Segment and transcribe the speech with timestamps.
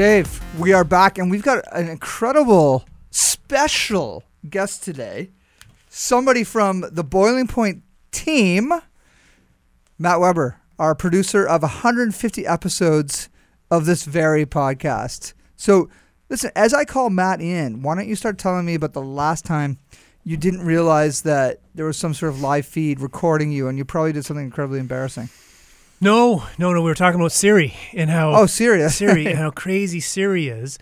[0.00, 5.28] Dave, we are back and we've got an incredible special guest today.
[5.90, 8.72] Somebody from the Boiling Point team,
[9.98, 13.28] Matt Webber, our producer of 150 episodes
[13.70, 15.34] of this very podcast.
[15.56, 15.90] So,
[16.30, 19.44] listen, as I call Matt in, why don't you start telling me about the last
[19.44, 19.76] time
[20.24, 23.84] you didn't realize that there was some sort of live feed recording you and you
[23.84, 25.28] probably did something incredibly embarrassing?
[26.00, 26.80] No, no, no.
[26.80, 30.78] We were talking about Siri and how Oh, Siri, Siri and how crazy Siri is,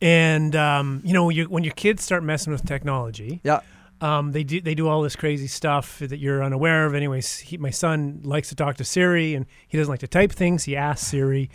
[0.00, 3.60] and um, you know, you, when your kids start messing with technology, yeah.
[4.00, 6.94] um, they do they do all this crazy stuff that you're unaware of.
[6.94, 10.32] Anyways, he, my son likes to talk to Siri, and he doesn't like to type
[10.32, 10.64] things.
[10.64, 11.50] He asks Siri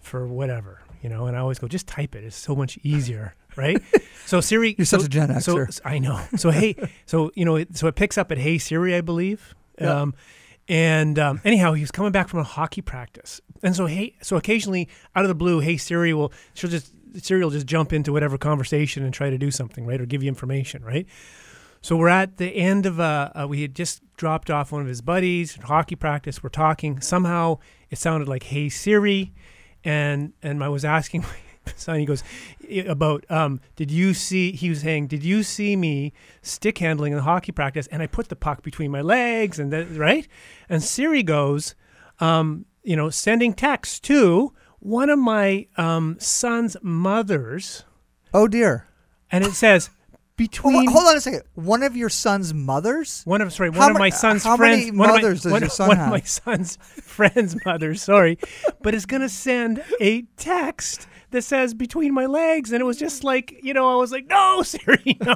[0.00, 1.26] for whatever, you know.
[1.26, 2.22] And I always go, just type it.
[2.22, 3.82] It's so much easier, right?
[4.26, 6.24] so Siri, You're so, such a Gen so I know.
[6.36, 9.56] So hey, so you know, it, so it picks up at Hey Siri, I believe.
[9.80, 10.02] Yeah.
[10.02, 10.14] Um,
[10.68, 14.36] and um, anyhow, he was coming back from a hockey practice, and so hey, so
[14.36, 18.12] occasionally out of the blue, Hey Siri will she'll just Siri will just jump into
[18.12, 21.06] whatever conversation and try to do something, right, or give you information, right.
[21.80, 24.88] So we're at the end of a, uh, we had just dropped off one of
[24.88, 26.42] his buddies hockey practice.
[26.42, 27.00] We're talking.
[27.00, 27.58] Somehow
[27.90, 29.34] it sounded like "Hey Siri,"
[29.84, 31.26] and and I was asking
[31.76, 31.98] son.
[31.98, 32.22] He goes
[32.86, 36.12] about, um, "Did you see?" He was saying, "Did you see me
[36.42, 39.72] stick handling in the hockey practice?" And I put the puck between my legs, and
[39.72, 40.26] that right.
[40.68, 41.74] And Siri goes,
[42.20, 47.84] um, "You know, sending text to one of my um, son's mothers,
[48.32, 48.86] Oh, dear.
[49.30, 49.90] and it says."
[50.36, 51.42] Between Hold, hold on a second.
[51.54, 53.22] One of your son's mothers?
[53.24, 54.86] one of sorry, How one of my son's how friends.
[54.86, 56.06] many one of my- mothers does one, your son one have?
[56.08, 58.02] of my son's friends' mothers.
[58.02, 58.36] Sorry,
[58.82, 63.22] but it's gonna send a text that says between my legs, and it was just
[63.24, 65.34] like you know, I was like, no, Siri, no,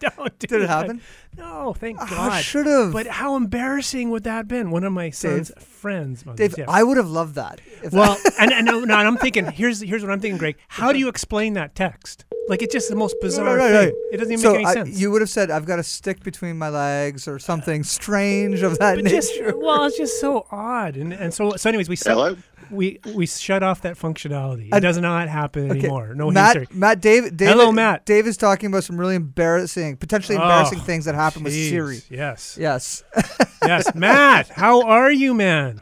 [0.00, 1.00] don't do Did it that." happen?
[1.36, 2.42] No, thank ah, I God.
[2.44, 2.92] should have.
[2.92, 4.72] But how embarrassing would that have been?
[4.72, 5.62] One of my son's Dave?
[5.62, 6.64] friends' Dave, yeah.
[6.66, 7.60] I would have loved that.
[7.84, 10.56] If well, and, and, no, no, and I'm thinking, here's here's what I'm thinking, Greg.
[10.66, 12.24] How do you explain that text?
[12.48, 13.74] Like it's just the most bizarre right, thing.
[13.74, 13.94] right.
[14.12, 14.98] It doesn't even so make any I- sense.
[14.98, 18.78] you would have said, "I've got a stick between my legs" or something strange of
[18.78, 19.16] that but nature.
[19.18, 21.68] just well, it's just so odd, and and so so.
[21.68, 22.36] Anyways, we set- Hello?
[22.70, 24.66] We we shut off that functionality.
[24.68, 26.14] It And- does not happen Okay, anymore.
[26.14, 26.76] No Matt, history.
[26.78, 28.04] Matt, David, David, Hello, Matt.
[28.06, 31.54] Dave is talking about some really embarrassing, potentially oh, embarrassing Oh, things that happened with
[31.54, 32.00] Jeez, Siri.
[32.10, 33.02] Yes, Yes.
[33.62, 34.48] yes, Matt.
[34.48, 35.80] How are you, man?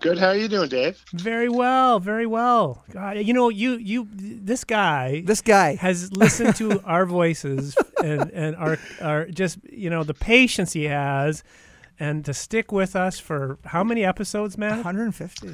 [0.00, 0.16] Good.
[0.18, 0.98] How are you doing, Dave?
[1.12, 2.82] Very well, very well.
[2.90, 5.74] God, you know, you you this guy this guy.
[5.76, 10.84] has listened to our voices and and our our just you know the patience he
[10.84, 11.44] has,
[12.00, 14.76] and to stick with us for how many episodes, Matt?
[14.76, 15.50] 150.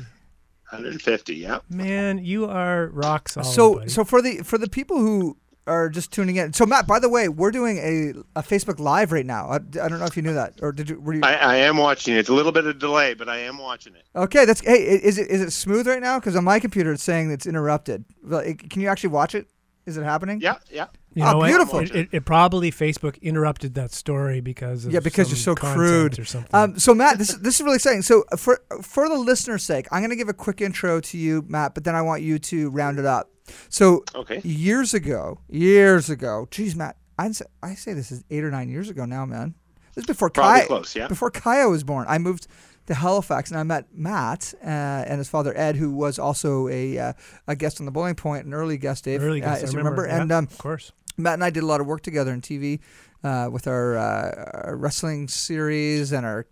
[0.73, 1.35] 150.
[1.35, 1.59] Yeah.
[1.69, 3.47] Man, you are rock solid.
[3.47, 3.89] so buddy.
[3.89, 5.37] so for the for the people who
[5.67, 6.53] are just tuning in.
[6.53, 9.47] So Matt, by the way, we're doing a, a Facebook Live right now.
[9.51, 10.99] I, I don't know if you knew that or did you?
[11.01, 12.19] Were you I, I am watching it.
[12.19, 14.03] It's a little bit of delay, but I am watching it.
[14.17, 14.73] okay, that's hey.
[14.95, 16.19] i- Is it is it smooth right now?
[16.19, 18.05] Because on my computer it's saying it's interrupted.
[18.25, 19.49] Well, it- Can you actually watch it?
[19.91, 20.41] Is it happening?
[20.41, 20.57] Yeah.
[20.71, 20.87] Yeah.
[21.15, 21.81] You Oh, know beautiful.
[21.81, 26.19] It, it, it probably Facebook interrupted that story because of Yeah, because you're so crude.
[26.19, 26.55] or something.
[26.55, 28.03] Um, so Matt, this this is really exciting.
[28.03, 31.19] So uh, for for the listener's sake, I'm going to give a quick intro to
[31.19, 33.31] you, Matt, but then I want you to round it up.
[33.69, 34.41] So Okay.
[34.45, 38.69] years ago, years ago, geez, Matt, I say, I say this is eight or nine
[38.69, 39.55] years ago now, man.
[39.97, 41.09] This is before Probably Kai, close, yeah.
[41.09, 42.07] before Kaya was born.
[42.09, 42.47] I moved
[42.91, 46.99] to Halifax and I met Matt uh, and his father Ed, who was also a
[46.99, 47.13] uh,
[47.47, 49.73] a guest on the Boiling Point, an early guest, Dave, Early uh, guess, I as
[49.73, 50.03] you remember.
[50.03, 50.23] remember.
[50.23, 50.91] And um, of course.
[51.17, 52.81] Matt and I did a lot of work together in TV
[53.23, 56.47] uh, with our, uh, our wrestling series and our.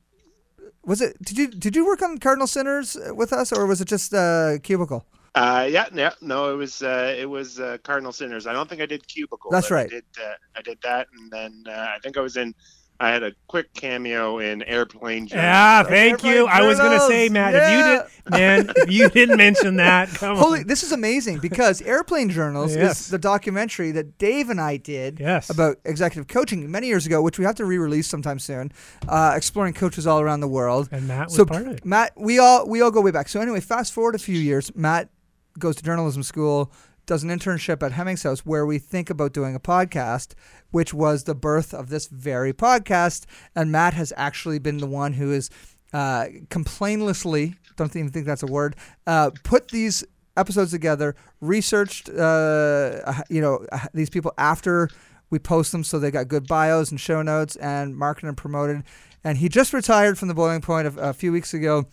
[0.84, 1.20] Was it?
[1.20, 4.14] Did you did you work on Kardinal Sinners uh, with us, or was it just
[4.14, 5.04] uh, Cubicle?
[5.34, 5.86] Uh, yeah.
[5.92, 6.12] Yeah.
[6.20, 8.46] No, it was uh, it was uh, Kardinal Sinners.
[8.46, 9.50] I don't think I did Cubicle.
[9.50, 9.86] That's right.
[9.86, 12.54] I did uh, I did that, and then uh, I think I was in.
[13.00, 15.42] I had a quick cameo in Airplane Journey.
[15.42, 16.46] Yeah, So- thank Airplane you.
[16.46, 17.60] I was gonna say, Matt, yeah.
[17.60, 20.66] if you did, man, if you didn't mention that, come Holy, on.
[20.66, 23.02] this is amazing because Airplane Journals Yes.
[23.02, 25.48] is the documentary that Dave and I did Yes.
[25.48, 28.72] about executive coaching many years ago, which we have to re-release sometime soon,
[29.08, 30.88] uh, exploring coaches all around the world.
[30.90, 31.84] And Matt was so part of it.
[31.84, 33.28] Matt, we all we all go way back.
[33.28, 34.72] So anyway, fast forward a few years.
[34.74, 35.08] Matt
[35.56, 36.72] goes to journalism school,
[37.08, 40.34] does an internship at Hemmings House, where we think about doing a podcast,
[40.70, 43.24] which was the birth of this very podcast.
[43.56, 45.50] And Matt has actually been the one who is
[45.92, 48.76] uh, complainlessly, don't even think that's a word,
[49.06, 50.04] uh, put these
[50.36, 54.90] episodes together, researched, uh, you know, these people after
[55.30, 58.82] we post them so they got good bios and show notes and marketed and promoted.
[59.24, 61.86] And he just retired from the boiling point a, a few weeks ago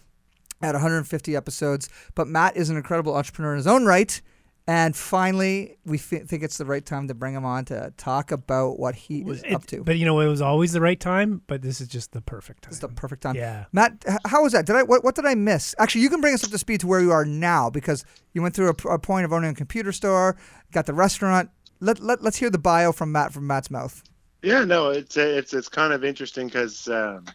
[0.61, 1.87] at 150 episodes.
[2.15, 4.21] But Matt is an incredible entrepreneur in his own right.
[4.67, 8.31] And finally, we f- think it's the right time to bring him on to talk
[8.31, 9.83] about what he is It- up to.
[9.83, 11.41] But you know, it was always the right time.
[11.45, 12.71] But this is just the perfect time.
[12.71, 13.35] It's the perfect time.
[13.35, 13.65] Yeah.
[13.71, 14.65] Matt, how was that?
[14.65, 15.75] Did I what, what did I miss?
[15.77, 18.03] Actually, you can bring us up to speed to where you are now because
[18.33, 20.35] you went through a point of owning a computer store,
[20.71, 21.51] got the restaurant.
[21.79, 24.01] Let, let let's hear the bio from Matt from Matt's mouth.
[24.41, 27.25] Yeah, no, it's it's it's kind of interesting because um,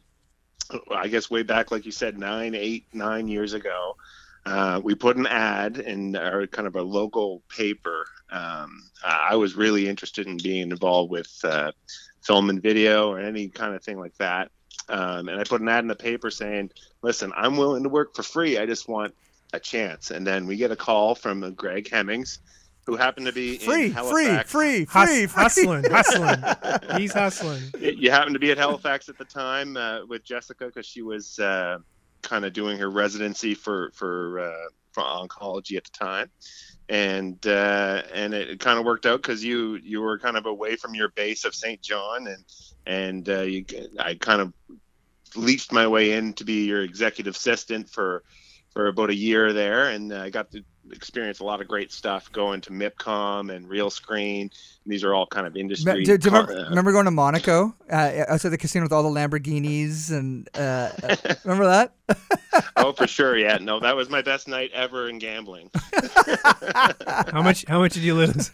[0.91, 3.97] I guess way back, like you said, nine, eight, nine years ago,
[4.47, 8.07] uh, we put an ad in our kind of a local paper.
[8.31, 11.73] Um, I was really interested in being involved with uh,
[12.23, 14.51] film and video or any kind of thing like that.
[14.89, 16.71] Um, and I put an ad in the paper saying,
[17.03, 18.59] "Listen, I'm willing to work for free.
[18.59, 19.15] I just want
[19.53, 22.41] a chance." And then we get a call from uh, Greg Hemmings,
[22.87, 24.51] who happened to be Free, in free, Halifax.
[24.51, 25.43] free, Hus- free, free.
[25.43, 26.99] hustling, hustling.
[27.01, 27.63] He's hustling.
[27.81, 31.39] you happened to be at Halifax at the time uh, with Jessica because she was
[31.39, 31.79] uh,
[32.23, 36.31] kind of doing her residency for for uh, for oncology at the time,
[36.89, 40.77] and uh, and it kind of worked out because you you were kind of away
[40.77, 42.45] from your base of Saint John, and
[42.87, 43.65] and uh, you
[43.99, 44.53] I kind of
[45.37, 48.25] leached my way in to be your executive assistant for
[48.71, 50.63] for about a year there, and I got to
[50.93, 54.51] experience a lot of great stuff going to MIPCOM and Real Screen.
[54.87, 56.03] These are all kind of industry.
[56.05, 59.03] Do, do you remember, uh, remember going to Monaco uh, outside the casino with all
[59.03, 61.93] the Lamborghinis and uh, uh, remember that?
[62.77, 63.37] oh, for sure.
[63.37, 63.59] Yeah.
[63.61, 65.71] No, that was my best night ever in gambling.
[67.07, 67.65] How much?
[67.69, 68.51] How much did you lose?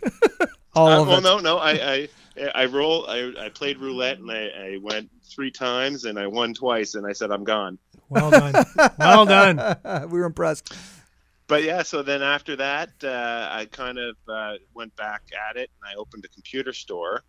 [0.75, 1.23] All Uh, of well, it.
[1.23, 1.59] no, no.
[1.59, 2.09] I, I,
[2.55, 3.07] I roll.
[3.09, 7.07] I, I played roulette and I, I went three times and I won twice and
[7.07, 7.79] I said I'm gone.
[8.09, 8.65] Well done.
[8.99, 10.09] Well done.
[10.11, 10.73] we were impressed.
[11.49, 15.71] But yeah, so then after that, uh, I kind of uh, went back at it
[15.81, 17.23] and I opened a computer store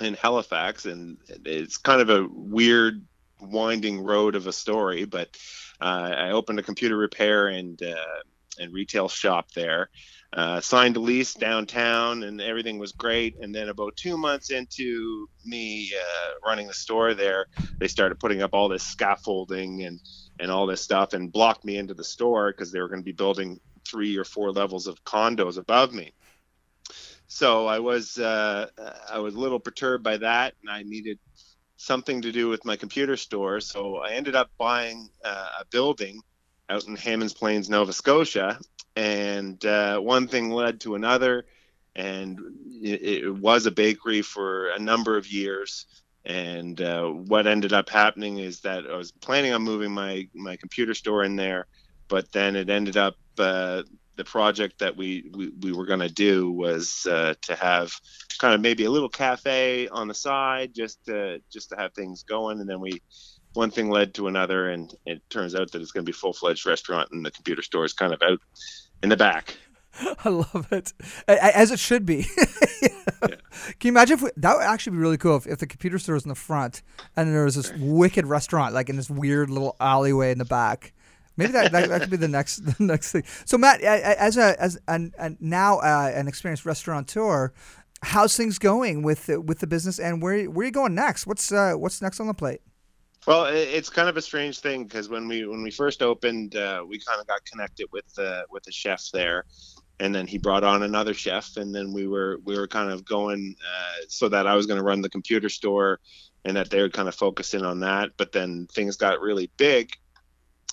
[0.00, 3.04] in Halifax, and it's kind of a weird,
[3.40, 5.04] winding road of a story.
[5.04, 5.36] But
[5.80, 7.96] uh, I opened a computer repair and uh,
[8.58, 9.90] and retail shop there.
[10.32, 13.34] Uh, signed a lease downtown, and everything was great.
[13.40, 17.46] And then about two months into me uh, running the store there,
[17.78, 20.00] they started putting up all this scaffolding and
[20.38, 23.04] and all this stuff, and blocked me into the store because they were going to
[23.04, 26.12] be building three or four levels of condos above me.
[27.26, 28.68] So I was uh,
[29.10, 31.18] I was a little perturbed by that, and I needed
[31.76, 33.60] something to do with my computer store.
[33.60, 36.20] So I ended up buying uh, a building
[36.70, 38.58] out in Hammonds Plains, Nova Scotia,
[38.96, 41.46] and uh, one thing led to another,
[41.96, 42.38] and
[42.82, 45.86] it, it was a bakery for a number of years.
[46.24, 50.56] And uh, what ended up happening is that I was planning on moving my my
[50.56, 51.66] computer store in there,
[52.08, 53.82] but then it ended up uh,
[54.16, 57.92] the project that we we, we were going to do was uh, to have
[58.38, 62.22] kind of maybe a little cafe on the side just to just to have things
[62.22, 63.00] going and then we
[63.54, 66.66] one thing led to another and it turns out that it's going to be full-fledged
[66.66, 68.38] restaurant and the computer store is kind of out
[69.02, 69.56] in the back
[70.24, 70.92] I love it,
[71.26, 72.26] as it should be.
[73.20, 73.38] Can
[73.82, 76.14] you imagine if we, that would actually be really cool if, if the computer store
[76.14, 76.82] was in the front
[77.16, 80.92] and there was this wicked restaurant like in this weird little alleyway in the back.
[81.36, 83.24] Maybe that, that, that could be the next the next thing.
[83.44, 87.52] So Matt, as a as an, an now uh, an experienced restaurateur,
[88.02, 91.26] how's things going with the, with the business and where where are you going next?
[91.26, 92.60] What's uh, what's next on the plate?
[93.26, 96.84] Well, it's kind of a strange thing because when we when we first opened, uh,
[96.88, 99.44] we kind of got connected with the with the chef there,
[99.98, 103.04] and then he brought on another chef, and then we were we were kind of
[103.04, 106.00] going uh, so that I was going to run the computer store,
[106.46, 108.10] and that they would kind of focus in on that.
[108.16, 109.90] But then things got really big,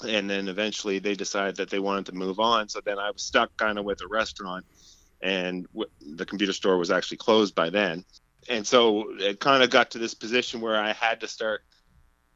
[0.07, 2.69] and then eventually they decided that they wanted to move on.
[2.69, 4.65] So then I was stuck kind of with a restaurant,
[5.21, 8.05] and w- the computer store was actually closed by then,
[8.49, 11.61] and so it kind of got to this position where I had to start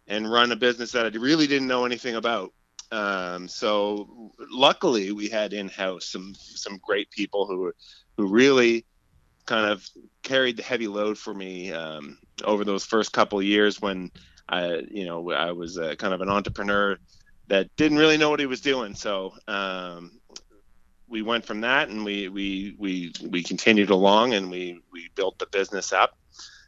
[0.08, 2.54] and run a business that I really didn't know anything about.
[2.92, 7.72] Um, so luckily, we had in house some some great people who
[8.18, 8.86] who really
[9.46, 9.88] kind of
[10.24, 14.12] carried the heavy load for me um, over those first couple years when
[14.50, 16.98] I you know I was uh, kind of an entrepreneur
[17.48, 18.96] that didn't really know what he was doing.
[18.96, 20.20] So um,
[21.08, 25.38] we went from that and we we we we continued along and we we built
[25.40, 26.12] the business up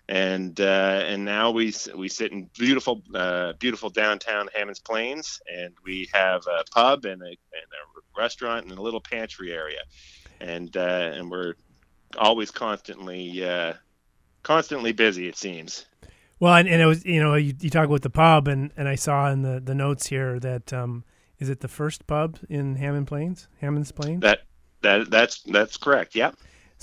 [0.09, 5.73] and uh, and now we we sit in beautiful uh, beautiful downtown Hammonds Plains, and
[5.85, 9.81] we have a pub and a, and a restaurant and a little pantry area,
[10.41, 11.53] and uh, and we're
[12.17, 13.73] always constantly uh,
[14.43, 15.27] constantly busy.
[15.27, 15.85] It seems.
[16.39, 18.89] Well, and, and it was you know you, you talk about the pub, and, and
[18.89, 21.05] I saw in the, the notes here that um,
[21.39, 24.21] is it the first pub in Hammond Plains, Hammond's Plains?
[24.21, 24.39] That
[24.81, 26.13] that that's that's correct.
[26.13, 26.31] Yeah.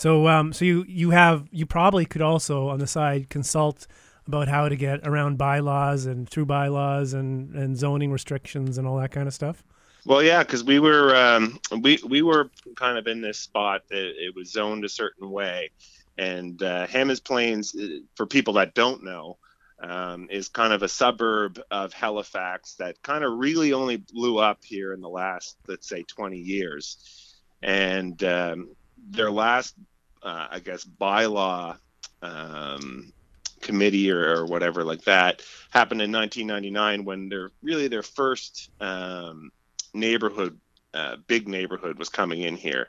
[0.00, 3.86] So um, so you you have you probably could also on the side consult
[4.26, 8.96] about how to get around bylaws and through bylaws and, and zoning restrictions and all
[8.96, 9.62] that kind of stuff.
[10.06, 14.14] Well, yeah, because we were um, we we were kind of in this spot that
[14.16, 15.70] it was zoned a certain way,
[16.16, 19.36] and uh, Hammonds Plains, uh, for people that don't know,
[19.82, 24.64] um, is kind of a suburb of Halifax that kind of really only blew up
[24.64, 28.70] here in the last, let's say, 20 years, and um,
[29.10, 29.74] their last,
[30.22, 31.76] uh, I guess, bylaw.
[32.22, 33.12] Um,
[33.60, 39.50] committee or, or, whatever like that happened in 1999 when their really their first um,
[39.92, 40.58] neighborhood,
[40.94, 42.88] uh, big neighborhood, was coming in here,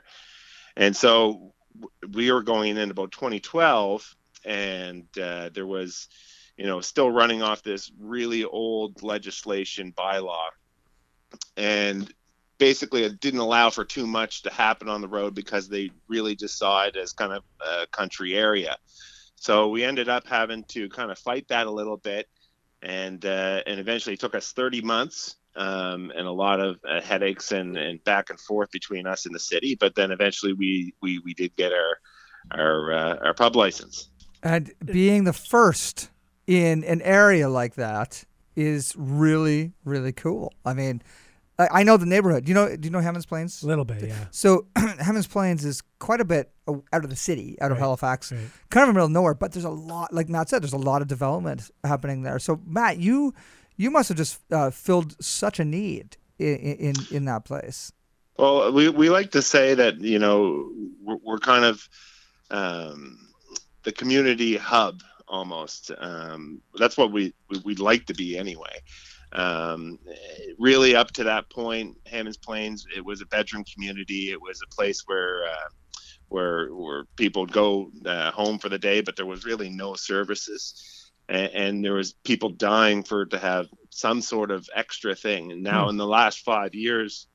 [0.76, 1.52] and so
[2.12, 6.08] we were going in about 2012, and uh, there was,
[6.56, 10.46] you know, still running off this really old legislation bylaw,
[11.56, 12.12] and
[12.62, 16.36] basically it didn't allow for too much to happen on the road because they really
[16.36, 18.76] just saw it as kind of a country area.
[19.34, 22.28] So we ended up having to kind of fight that a little bit,
[22.80, 27.00] and uh, and eventually it took us 30 months um, and a lot of uh,
[27.00, 29.74] headaches and, and back and forth between us and the city.
[29.74, 31.98] But then eventually we we, we did get our
[32.52, 34.08] our uh, our pub license.
[34.40, 36.10] And being the first
[36.46, 40.52] in an area like that is really really cool.
[40.64, 41.02] I mean,
[41.58, 42.44] I know the neighborhood.
[42.44, 42.74] Do you know?
[42.76, 43.62] Do you know Hammonds Plains?
[43.62, 44.26] A little bit, yeah.
[44.30, 48.32] So Hammonds Plains is quite a bit out of the city, out of Right, Halifax,
[48.32, 48.40] right.
[48.70, 49.34] kind of in the middle of nowhere.
[49.34, 52.38] But there's a lot, like Matt said, there's a lot of development happening there.
[52.38, 53.34] So Matt, you
[53.76, 57.92] you must have just uh, filled such a need in, in in that place.
[58.38, 60.70] Well, we, we like to say that you know
[61.02, 61.88] we're, we're kind of
[62.50, 63.28] um,
[63.82, 65.90] the community hub almost.
[65.98, 68.80] Um, that's what we, we would like to be anyway.
[69.32, 69.98] Um,
[70.58, 74.30] really, up to that point, Hammonds Plains, it was a bedroom community.
[74.30, 75.68] It was a place where uh,
[76.28, 79.94] where where people would go uh, home for the day, but there was really no
[79.94, 85.52] services, and, and there was people dying for to have some sort of extra thing.
[85.52, 85.90] And now, Hmm.
[85.90, 87.28] in the last five years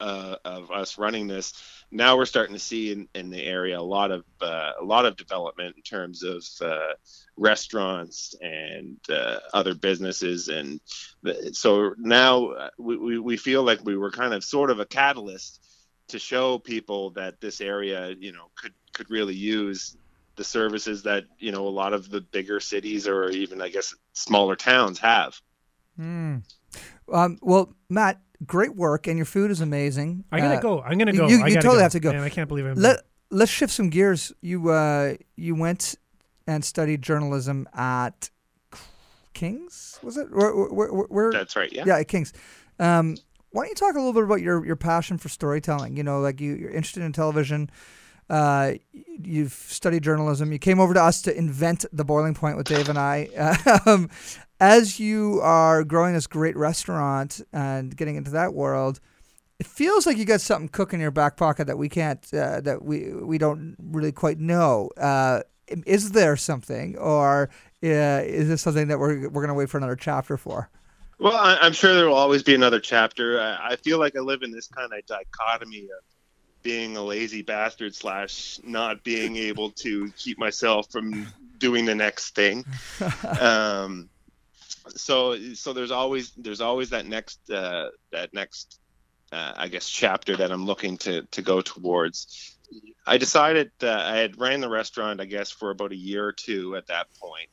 [0.00, 1.52] uh, of us running this,
[1.90, 5.06] now we're starting to see in, in the area a lot of uh, a lot
[5.06, 6.94] of development in terms of uh,
[7.36, 10.80] restaurants and uh, other businesses, and
[11.22, 14.80] the, so now uh, we, we, we feel like we were kind of sort of
[14.80, 15.62] a catalyst
[16.08, 19.96] to show people that this area, you know, could could really use
[20.36, 23.94] the services that you know a lot of the bigger cities or even I guess
[24.12, 25.40] smaller towns have.
[25.96, 26.38] Hmm.
[27.12, 30.24] Um, well, Matt, great work, and your food is amazing.
[30.32, 30.82] I gotta Uh, go.
[30.82, 31.28] I'm gonna you- go.
[31.28, 31.82] you- you gotta totally go.
[31.82, 32.12] have to go.
[32.12, 32.74] Man, I can't believe I'm.
[32.76, 34.32] Let Let's shift some gears.
[34.40, 35.96] You uh, you went
[36.46, 38.30] and studied journalism at
[39.34, 40.30] King's, was it?
[40.30, 41.70] Where, where, where, where, That's right.
[41.72, 41.84] Yeah.
[41.86, 42.32] yeah, at King's.
[42.78, 43.16] Um,
[43.50, 45.96] why don't you talk a little bit about your, your passion for storytelling?
[45.96, 47.70] You know, like you, you're interested in television.
[48.28, 50.52] Uh, you've studied journalism.
[50.52, 53.28] You came over to us to invent the boiling point with Dave and I.
[53.86, 54.10] Um,
[54.58, 59.00] as you are growing this great restaurant and getting into that world,
[59.58, 62.60] it feels like you got something cooking in your back pocket that we can't, uh,
[62.62, 64.90] that we we don't really quite know.
[64.96, 65.42] Uh,
[65.86, 67.50] is there something, or
[67.82, 70.70] uh, is this something that we're we're gonna wait for another chapter for?
[71.18, 73.40] Well, I, I'm sure there will always be another chapter.
[73.40, 76.15] I, I feel like I live in this kind of dichotomy of
[76.66, 81.24] being a lazy bastard slash not being able to keep myself from
[81.58, 82.64] doing the next thing.
[83.40, 84.08] um,
[84.88, 88.80] so, so there's always there's always that next uh, that next
[89.30, 92.58] uh, I guess chapter that I'm looking to to go towards.
[93.06, 96.32] I decided uh, I had ran the restaurant I guess for about a year or
[96.32, 97.48] two at that point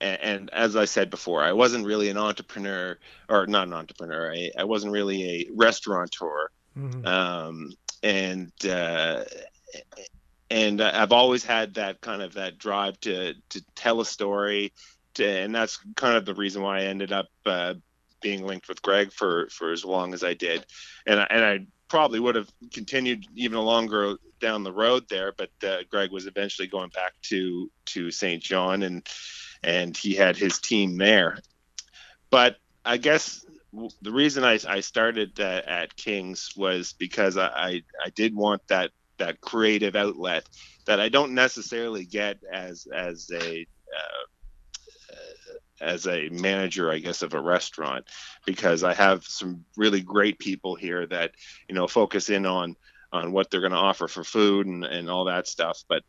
[0.00, 2.96] and, and as I said before, I wasn't really an entrepreneur,
[3.28, 4.32] or not an entrepreneur.
[4.32, 7.06] I, I wasn't really a restaurateur, Mhm.
[7.06, 9.24] um, and uh,
[10.50, 14.72] and I've always had that kind of that drive to to tell a story,
[15.14, 17.74] to, and that's kind of the reason why I ended up uh,
[18.20, 20.66] being linked with Greg for for as long as I did,
[21.06, 25.50] and I, and I probably would have continued even longer down the road there, but
[25.62, 29.06] uh, Greg was eventually going back to to Saint John and
[29.62, 31.38] and he had his team there.
[32.30, 33.44] But I guess
[34.02, 38.62] the reason I, I started uh, at Kings was because I, I, I did want
[38.68, 40.48] that that creative outlet
[40.86, 44.24] that I don't necessarily get as as a uh,
[45.80, 48.06] as a manager, I guess, of a restaurant,
[48.46, 51.32] because I have some really great people here that
[51.68, 52.76] you know focus in on
[53.12, 55.82] on what they're going to offer for food and, and all that stuff.
[55.88, 56.02] But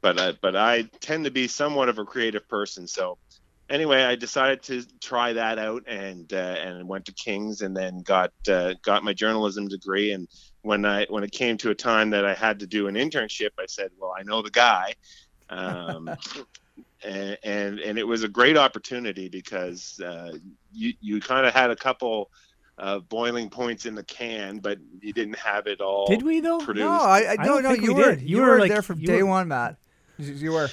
[0.00, 2.86] but I, but I tend to be somewhat of a creative person.
[2.86, 3.18] So,
[3.72, 8.02] anyway, I decided to try that out and uh, and went to King's and then
[8.02, 10.12] got uh, got my journalism degree.
[10.12, 10.28] And
[10.60, 13.50] when I when it came to a time that I had to do an internship,
[13.58, 14.94] I said, "Well, I know the guy."
[15.48, 16.08] Um,
[17.04, 20.32] and, and and it was a great opportunity because uh,
[20.72, 22.30] you you kind of had a couple
[22.78, 26.06] uh, boiling points in the can, but you didn't have it all.
[26.06, 26.58] Did we though?
[26.58, 26.84] Produced.
[26.84, 27.72] No, I, I, I no, don't no.
[27.72, 28.22] You we were, did.
[28.22, 29.76] you, You were, were, like, there from day were- one, Matt.
[30.18, 30.68] You, you were.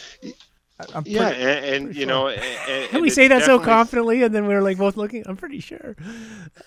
[0.80, 2.08] I- I'm Yeah, and, and pretty you sure.
[2.08, 4.98] know, and, and Can we say that so confidently, and then we are like both
[4.98, 5.24] looking?
[5.28, 5.96] I'm pretty sure.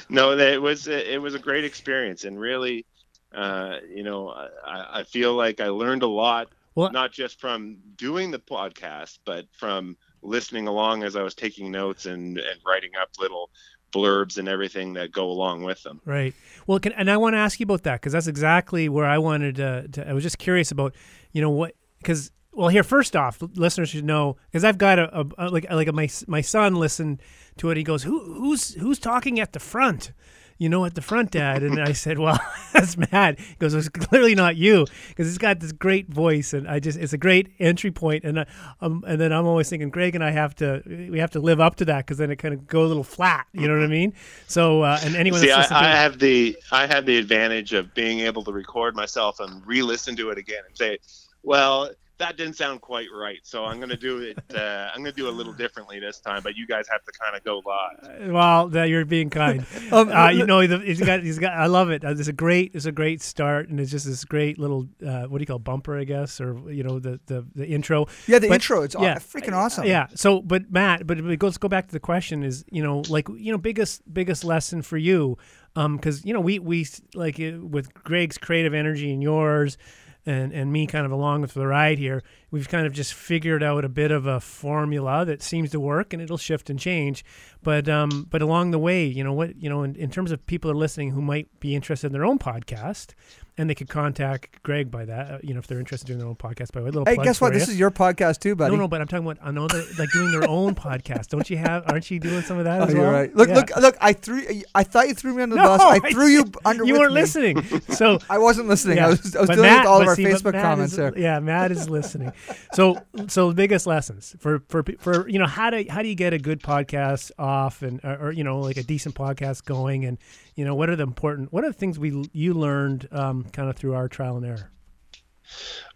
[0.10, 2.86] no, that it was it was a great experience, and really,
[3.34, 7.78] uh, you know, I, I feel like I learned a lot, Well- not just from
[7.96, 12.92] doing the podcast, but from listening along as I was taking notes and and writing
[13.02, 13.50] up little
[13.92, 16.00] blurbs and everything that go along with them.
[16.06, 16.34] Right.
[16.66, 19.18] Well, can, and I want to ask you about that because that's exactly where I
[19.18, 20.10] wanted to, to.
[20.10, 20.96] I was just curious about,
[21.34, 25.22] you know, what because well, here first off, listeners should know because I've got a,
[25.22, 27.22] a, a like like a, my my son listened
[27.58, 27.78] to it.
[27.78, 30.12] He goes, "Who who's who's talking at the front?"
[30.58, 31.64] You know, at the front, Dad.
[31.64, 32.40] And I said, "Well,
[32.74, 36.68] that's Matt." He goes, "It's clearly not you because he's got this great voice, and
[36.68, 38.46] I just it's a great entry point." And I,
[38.82, 41.62] um, and then I'm always thinking, Greg and I have to we have to live
[41.62, 43.48] up to that because then it kind of go a little flat.
[43.54, 44.14] You know what I mean?
[44.48, 47.94] So, uh, and anyone See, that's I, I have the I have the advantage of
[47.94, 51.00] being able to record myself and re-listen to it again and say,
[51.44, 51.90] well,
[52.22, 54.38] that didn't sound quite right, so I'm gonna do it.
[54.56, 57.12] Uh, I'm gonna do it a little differently this time, but you guys have to
[57.12, 58.32] kind of go live.
[58.32, 59.66] Well, that you're being kind.
[59.92, 61.52] Um, uh, you know, the, he's got, he's got.
[61.54, 62.06] I love it.
[62.06, 65.24] Uh, It's a great, it's a great start, and it's just this great little, uh,
[65.24, 68.06] what do you call it, bumper, I guess, or you know, the the, the intro.
[68.28, 68.84] Yeah, the But- intro.
[68.84, 69.16] It's yeah.
[69.16, 69.86] freaking awesome.
[69.86, 70.08] Yeah.
[70.16, 73.52] So, but Matt, but let's go back to the question is, you know, like you
[73.52, 75.38] know, biggest biggest lesson for you,
[75.76, 79.78] um, because you know we we like uh, with Greg's creative energy and yours.
[80.26, 82.22] And, and me kind of along with the ride here,
[82.52, 86.14] we've kind of just figured out a bit of a formula that seems to work,
[86.14, 87.24] and it'll shift and change.
[87.64, 90.46] But um, but along the way, you know what, you know, in, in terms of
[90.48, 93.14] people that are listening who might be interested in their own podcast,
[93.58, 96.28] and they could contact Greg by that, uh, you know, if they're interested in their
[96.28, 96.72] own podcast.
[96.72, 97.54] By the way, little Hey, guess what?
[97.54, 98.74] for This is your podcast too, buddy.
[98.76, 99.68] No, no, but I'm talking about know
[100.00, 101.28] like doing their own podcast.
[101.28, 101.84] Don't you have?
[101.92, 103.12] Aren't you doing some of that Oh, as you're well?
[103.12, 103.36] right.
[103.36, 103.56] Look, Yeah.
[103.56, 103.98] look, look.
[104.02, 104.42] I threw.
[104.74, 105.82] I thought you threw me under the No, bus.
[105.82, 106.84] I I threw you under.
[106.86, 107.22] You weren't me.
[107.22, 107.82] listening.
[107.90, 108.98] So I wasn't listening.
[109.00, 109.36] I was.
[109.36, 111.14] I was dealing Matt- with all of our see, Facebook Matt comments is, there.
[111.18, 112.32] Yeah, Matt is listening.
[112.74, 116.34] So, so biggest lessons for for for you know how do how do you get
[116.34, 120.18] a good podcast off and or, or, you know like a decent podcast going and
[120.56, 123.70] you know what are the important what are the things we you learned um, kind
[123.70, 124.72] of through our trial and error.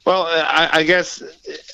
[0.05, 1.23] Well, I, I guess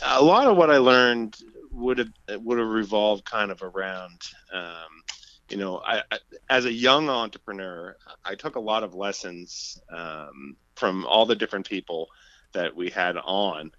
[0.03, 1.37] a lot of what I learned
[1.71, 2.09] would have
[2.41, 4.21] would have revolved kind of around,
[4.53, 5.03] um,
[5.49, 10.55] you know, I, I, as a young entrepreneur, I took a lot of lessons um,
[10.75, 12.07] from all the different people
[12.53, 13.71] that we had on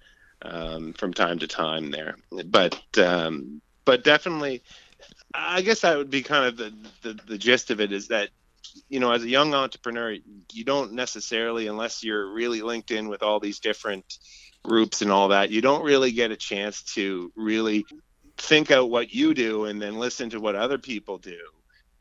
[0.45, 2.17] um, from time to time there.
[2.47, 4.63] But um, but definitely,
[5.35, 8.31] I guess that would be kind of the, the the gist of it is that
[8.89, 10.17] you know, as a young entrepreneur,
[10.53, 14.19] you don't necessarily, unless you're really linked in with all these different
[14.63, 17.85] groups and all that, you don't really get a chance to really
[18.37, 21.39] think out what you do and then listen to what other people do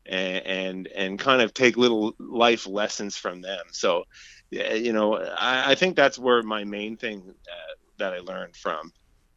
[0.06, 3.64] and and, and kind of take little life lessons from them.
[3.70, 4.04] So,
[4.50, 7.71] you know, I, I think that's where my main thing uh,
[8.02, 8.92] that I learned from.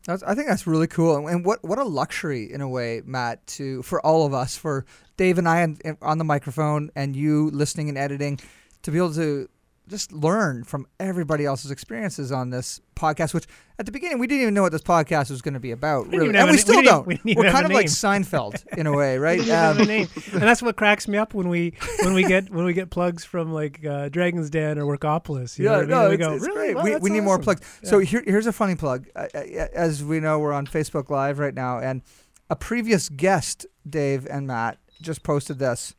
[0.05, 3.45] That's, I think that's really cool, and, what what a luxury in a way, Matt,
[3.47, 4.85] to for all of us, for
[5.17, 8.39] Dave and I on, on the microphone, and you listening and editing,
[8.83, 9.49] to be able to
[9.87, 13.33] just learn from everybody else's experiences on this podcast.
[13.33, 13.45] Which
[13.77, 16.07] at the beginning we didn't even know what this podcast was going to be about,
[16.07, 17.05] really, and we a- still we don't.
[17.07, 17.85] we We're kind a of like.
[17.87, 19.39] Seinfeld in a way, right?
[19.47, 20.07] A Um, name.
[20.33, 23.23] and that's what cracks me up when we when we get when we get plugs
[23.25, 25.57] from like uh, Dragon's Den or Workopolis.
[25.59, 25.89] You know yeah, what I mean?
[25.89, 26.73] no, we go, it's really?
[26.73, 26.75] great.
[26.75, 27.61] Wow, we we need more awesome." plugs.
[27.83, 29.07] So here, here's a funny plug.
[29.15, 29.37] Uh, uh,
[29.73, 32.01] as we know, we're on Facebook Live right now, and
[32.49, 35.95] a previous guest, Dave and Matt, just posted this.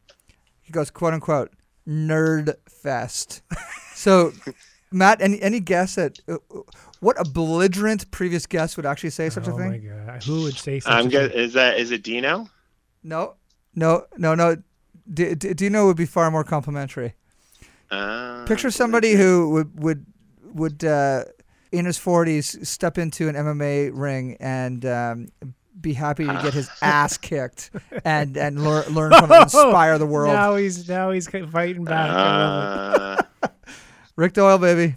[0.63, 1.53] He goes, "quote unquote,
[1.87, 3.43] nerd fest."
[3.95, 4.33] so,
[4.91, 6.37] Matt, any any guess at uh,
[7.01, 9.91] what a belligerent previous guest would actually say such oh a thing?
[9.91, 11.41] Oh my god, who would say such I'm a get, thing?
[11.41, 12.49] is that is it Dino?
[13.03, 13.35] No,
[13.75, 14.57] no, no, no.
[15.13, 17.15] D- D- Dino would be far more complimentary.
[17.91, 20.07] Uh, Picture somebody who would would
[20.55, 21.25] would uh,
[21.71, 25.29] in his forties step into an MMA ring and um,
[25.81, 27.71] be happy to get his ass kicked
[28.05, 30.35] and and learn learn from it, inspire the world.
[30.35, 32.11] Now he's now he's fighting back.
[32.11, 33.27] I love it.
[33.43, 33.49] Uh,
[34.17, 34.97] Rick Doyle, baby,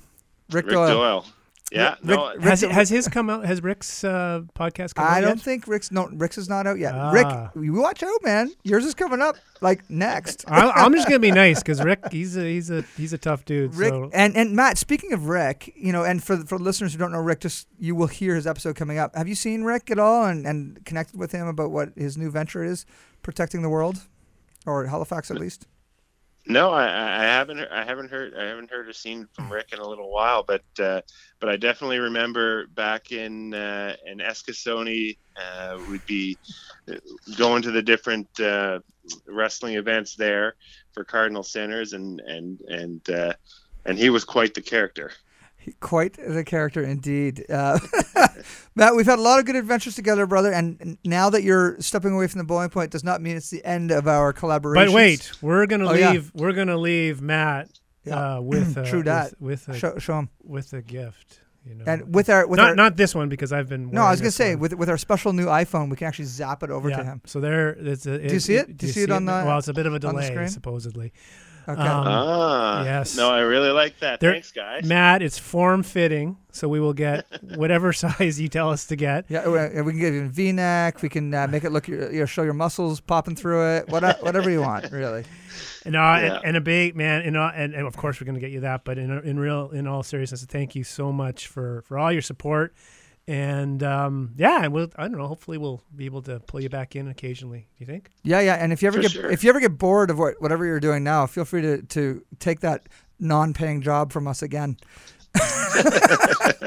[0.52, 0.94] Rick, Rick Doyle.
[0.94, 1.26] Doyle.
[1.72, 3.46] Yeah, Rick- no, Rick- Has has his come out?
[3.46, 5.42] Has Rick's uh, podcast come out I don't yet?
[5.42, 6.96] think Rick's no Rick's is not out yet.
[6.96, 7.12] Ah.
[7.12, 8.52] Rick, you watch out, man.
[8.64, 10.46] Yours is coming up like next.
[10.48, 13.46] I, I'm just gonna be nice because Rick, he's a he's a he's a tough
[13.46, 13.76] dude.
[13.76, 14.10] Rick so.
[14.14, 17.20] and, and Matt, speaking of Rick, you know, and for for listeners who don't know
[17.20, 19.16] Rick, just you will hear his episode coming up.
[19.16, 22.32] Have you seen Rick at all and, and connected with him about what his new
[22.32, 22.86] venture is,
[23.22, 24.08] protecting the world,
[24.66, 25.68] or Halifax at least?
[26.48, 27.60] No, I, I haven't.
[27.60, 28.34] I haven't heard.
[28.36, 30.44] I haven't heard or seen from Rick in a little while.
[30.44, 31.02] But uh,
[31.40, 36.40] but I definitely remember back in uh, in Eskasoni, uh, we'd be
[36.90, 36.96] uh,
[37.38, 38.80] going to the different uh,
[39.28, 40.56] wrestling events there
[40.94, 43.34] for Kardinal Sinners, and and and uh,
[43.86, 45.12] and he was quite the character.
[45.60, 47.46] He- Quite the character indeed.
[47.50, 47.78] Uh,
[48.76, 50.52] Matt, we've had a lot of good adventures together, brother.
[50.52, 53.64] And now that you're stepping away from the boiling point, does not mean it's the
[53.66, 54.88] end of our collaboration.
[54.88, 56.12] But wait, we're gonna Oh, yeah.
[56.12, 56.32] leave.
[56.34, 58.38] We're gonna leave Matt Yeah.
[58.38, 59.34] uh, with uh, True that.
[59.40, 60.30] with, with a show, show him.
[60.44, 61.42] with a gift.
[61.66, 63.92] You know, And with our with not our not this one because I've been.
[63.92, 64.62] no, I was gonna say one.
[64.62, 66.98] with with our special new iPhone, we can actually zap it over yeah.
[66.98, 67.22] to him.
[67.26, 68.78] So there, it's a, Do you see it?
[68.78, 71.12] Do you see it on the- Well, it's a bit of a delay, supposedly.
[71.70, 71.82] Okay.
[71.82, 73.16] Um, ah, yes.
[73.16, 74.20] No, I really like that.
[74.20, 74.84] There- Thanks, guys.
[74.86, 79.26] Matt, it's form fitting, so we will get whatever size you tell us to get.
[79.30, 81.02] Yeah, we we can give you a V-neck.
[81.02, 83.90] We can uh, make it look, your, you know, show your muscles popping through it.
[83.90, 85.26] What, whatever you want, really.
[85.86, 86.36] And, uh, Yeah.
[86.36, 88.62] and, and a big man, and, uh, and and of course we're gonna get you
[88.62, 88.84] that.
[88.84, 92.22] But in in real, in all seriousness, thank you so much for for all your
[92.22, 92.74] support.
[93.30, 95.28] And um, yeah, and we'll I don't know.
[95.28, 97.60] Hopefully, we'll be able to pull you back in occasionally.
[97.60, 98.10] Do you think?
[98.24, 98.56] Yeah, yeah.
[98.56, 99.32] And if you ever For get sure.
[99.32, 102.26] if you ever get bored of what, whatever you're doing now, feel free to to
[102.40, 102.88] take that
[103.20, 104.78] non-paying job from us again.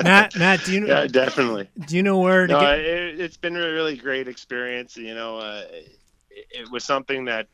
[0.04, 1.68] Matt, Matt, do you know Yeah, definitely.
[1.86, 2.78] do you know where to No, get?
[2.78, 4.96] it, it's been a really great experience.
[4.96, 5.98] You know, uh, it,
[6.30, 7.48] it was something that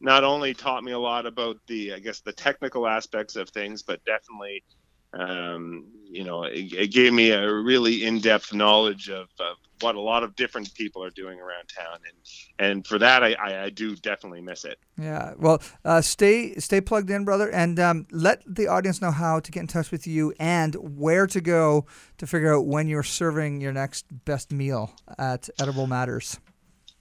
[0.00, 3.82] not only taught me a lot about the, I guess, the technical aspects of things,
[3.82, 4.64] but definitely,
[5.12, 10.00] um, you know, it, it gave me a really in-depth knowledge of, of what a
[10.00, 13.70] lot of different people are doing around town, and and for that, I, I, I
[13.70, 14.78] do definitely miss it.
[14.98, 15.32] Yeah.
[15.38, 19.50] Well, uh, stay stay plugged in, brother, and um, let the audience know how to
[19.50, 21.86] get in touch with you and where to go
[22.18, 26.38] to figure out when you're serving your next best meal at Edible Matters.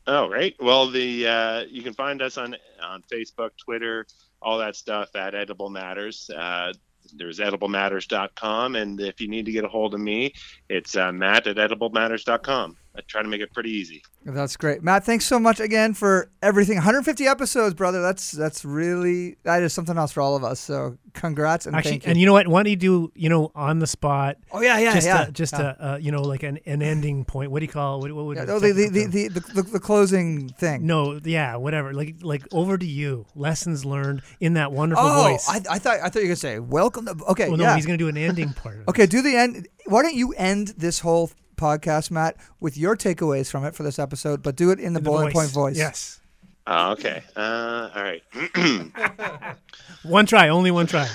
[0.08, 0.56] Oh, right.
[0.60, 4.06] Well, the uh, you can find us on on Facebook, Twitter,
[4.42, 6.30] all that stuff at Edible Matters.
[6.30, 6.72] Uh,
[7.16, 10.34] there's ediblematters.com, and if you need to get a hold of me,
[10.70, 12.78] it's uh, Matt at ediblematters.com.
[12.96, 14.04] I try to make it pretty easy.
[14.26, 15.06] That's great, Matt.
[15.06, 16.76] Thanks so much again for everything.
[16.76, 18.02] 150 episodes, brother.
[18.02, 20.60] That's that's really that is something else for all of us.
[20.60, 22.10] So congrats and Actually, thank you.
[22.12, 22.48] and you know what?
[22.48, 24.38] Why don't you do you know on the spot?
[24.52, 25.28] oh yeah, yeah, just yeah.
[25.28, 25.76] a, just yeah.
[25.80, 27.52] a uh, you know like an, an ending point.
[27.52, 28.02] What do you call?
[28.02, 30.86] What, what would Yeah, the oh, the, the, the, the, the, the closing thing.
[30.86, 31.94] No, yeah, whatever.
[31.94, 33.26] Like like over to you.
[33.36, 35.48] Lessons learned in that wonderful oh, voice.
[35.48, 37.16] I, I thought I thought you were gonna say welcome to.
[37.30, 37.76] Okay, well, no, yeah.
[37.76, 38.80] he's gonna do an ending part.
[38.80, 39.68] Of Okay, do the end.
[39.86, 44.00] Why don't you end this whole podcast, Matt, with your takeaways from it for this
[44.00, 45.04] episode, but do it in the it.
[45.04, 45.78] boiling point voice.
[45.78, 46.22] Yes.
[46.66, 47.24] Uh, okay.
[47.36, 48.24] Uh, all right.
[50.04, 51.08] One try, only one try.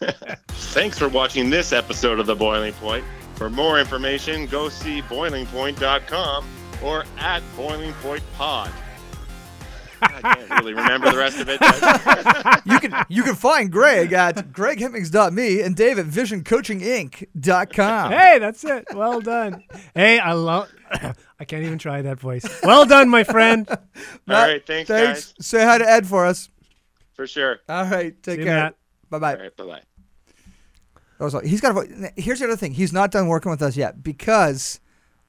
[0.48, 3.04] Thanks for watching this episode of The Boiling Point.
[3.34, 6.46] For more information, go see boilingpoint.com
[6.82, 8.70] or at Boiling Point Pod.
[10.02, 11.58] I can't really remember the rest of it.
[11.60, 18.12] but- You can you can find Greg at greghemmings.me and Dave at visioncoachinginc.com.
[18.12, 18.86] Hey, that's it.
[18.94, 19.64] Well done.
[19.94, 20.68] Hey, I love.
[20.92, 22.44] I can't even try that voice.
[22.62, 23.66] Well done, my friend.
[23.70, 23.78] all
[24.28, 24.64] right.
[24.66, 25.32] Thanks, Thanks.
[25.38, 25.46] guys.
[25.46, 26.48] Say hi to Ed for us.
[27.14, 27.58] For sure.
[27.68, 28.20] All right.
[28.22, 28.72] Take See care.
[29.08, 29.34] Bye bye.
[29.34, 29.56] All right.
[29.56, 29.82] Bye bye.
[31.18, 31.34] That was.
[31.48, 31.70] He's got.
[31.72, 32.74] A, vo- here's the other thing.
[32.74, 34.80] He's not done working with us yet because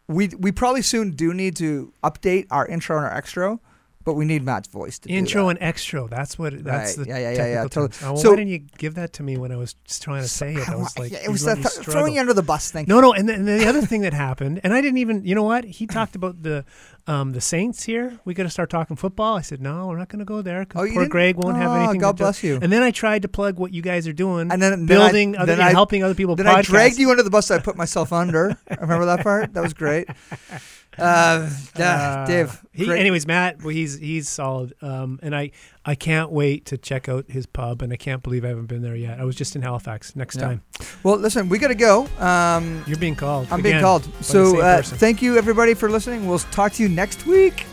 [0.07, 3.59] we we probably soon do need to update our intro and our extra,
[4.03, 6.07] but we need Matt's voice to Intro do and extra.
[6.07, 6.63] That's what.
[6.63, 7.05] That's Right.
[7.07, 7.91] the Yeah, yeah, yeah, yeah, totally.
[8.03, 10.53] Oh, So- why didn't you give that to me when I was trying to say
[10.55, 10.67] it?
[10.69, 12.85] I was like, it was th- throwing you under the bus thing.
[12.87, 15.43] No, no, and then the other thing that happened, and I didn't even, you know
[15.43, 15.63] what?
[15.65, 16.65] He talked about the
[17.07, 18.19] um, the Saints here.
[18.25, 19.35] We got to start talking football.
[19.35, 20.65] I said, no, we're not going to go there.
[20.65, 21.07] 'cause Oh, poor?
[21.07, 21.99] Greg won't have Oh, anything.
[21.99, 22.23] God to do.
[22.25, 22.59] bless you.
[22.61, 25.35] And then I tried to plug what you guys are doing, And then- then building,
[25.35, 26.35] I- other, then I- helping other people.
[26.35, 27.49] Then I dragged you under the bus.
[27.49, 28.55] I put myself under.
[28.79, 29.53] Remember that part?
[29.55, 30.07] That was great.
[30.97, 31.49] Uh,
[31.79, 32.61] Uh, Dave.
[32.73, 35.51] He, anyways, Matt, well, he's he's solid, um, and I
[35.85, 38.81] I can't wait to check out his pub, and I can't believe I haven't been
[38.81, 39.19] there yet.
[39.19, 40.15] I was just in Halifax.
[40.15, 40.41] Next Yeah.
[40.41, 40.61] time,
[41.03, 42.07] Well, listen, we got to go.
[42.19, 43.47] Um, you're being called.
[43.51, 44.07] I'm being called.
[44.21, 46.27] So uh, thank you, everybody, for listening.
[46.27, 47.65] We'll talk to you next week.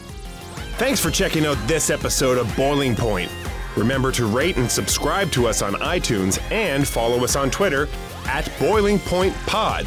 [0.78, 3.30] Thanks for checking out this episode of Boiling Point.
[3.76, 7.88] Remember to rate and subscribe to us on iTunes and follow us on Twitter
[8.26, 9.86] at Boiling Point Pod.